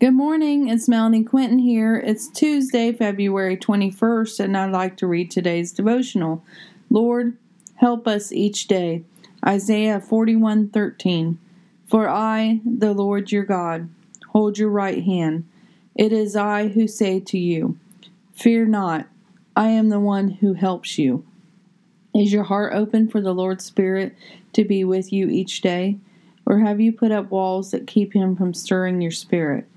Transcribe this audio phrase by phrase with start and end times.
[0.00, 1.94] Good morning, it's Melanie Quinton here.
[1.96, 6.42] It's Tuesday, February 21st, and I'd like to read today's devotional.
[6.90, 7.38] Lord,
[7.76, 9.04] help us each day.
[9.46, 11.38] Isaiah 41:13.
[11.86, 13.88] For I, the Lord your God,
[14.30, 15.44] hold your right hand.
[15.94, 17.78] It is I who say to you,
[18.32, 19.06] Fear not,
[19.54, 21.24] I am the one who helps you.
[22.12, 24.16] Is your heart open for the Lord's Spirit
[24.54, 25.98] to be with you each day?
[26.44, 29.68] Or have you put up walls that keep him from stirring your spirit?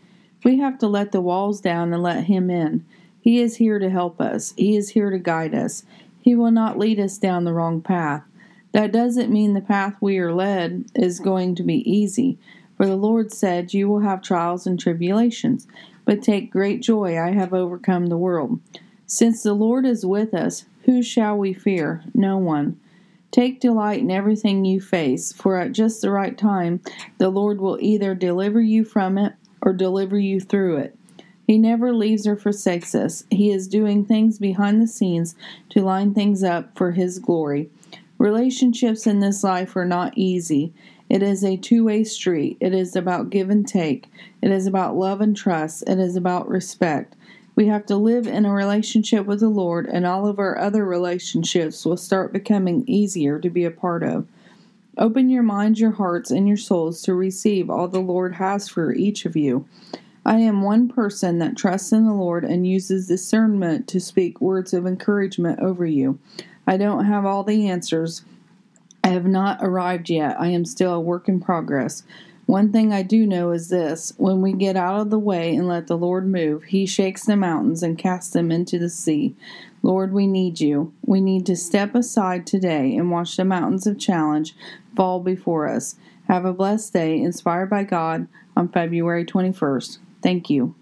[0.47, 2.85] We have to let the walls down and let Him in.
[3.19, 5.83] He is here to help us, He is here to guide us.
[6.21, 8.23] He will not lead us down the wrong path.
[8.71, 12.37] That doesn't mean the path we are led is going to be easy.
[12.77, 15.67] For the Lord said, You will have trials and tribulations,
[16.05, 18.61] but take great joy, I have overcome the world.
[19.05, 22.05] Since the Lord is with us, who shall we fear?
[22.13, 22.79] No one.
[23.31, 26.79] Take delight in everything you face, for at just the right time
[27.17, 30.95] the Lord will either deliver you from it or deliver you through it.
[31.45, 33.23] He never leaves or forsakes us.
[33.31, 35.35] He is doing things behind the scenes
[35.69, 37.69] to line things up for His glory.
[38.17, 40.73] Relationships in this life are not easy.
[41.09, 42.57] It is a two way street.
[42.59, 44.11] It is about give and take.
[44.41, 45.83] It is about love and trust.
[45.87, 47.15] It is about respect.
[47.55, 50.85] We have to live in a relationship with the Lord, and all of our other
[50.85, 54.27] relationships will start becoming easier to be a part of.
[54.97, 58.93] Open your minds, your hearts, and your souls to receive all the Lord has for
[58.93, 59.67] each of you.
[60.25, 64.73] I am one person that trusts in the Lord and uses discernment to speak words
[64.73, 66.19] of encouragement over you.
[66.65, 68.25] I don't have all the answers.
[69.03, 70.35] I have not arrived yet.
[70.39, 72.03] I am still a work in progress.
[72.47, 75.67] One thing I do know is this when we get out of the way and
[75.67, 79.35] let the Lord move, He shakes the mountains and casts them into the sea.
[79.83, 80.93] Lord, we need you.
[81.05, 84.55] We need to step aside today and watch the mountains of challenge
[84.95, 85.95] fall before us.
[86.29, 89.97] Have a blessed day, inspired by God, on February 21st.
[90.23, 90.73] Thank you.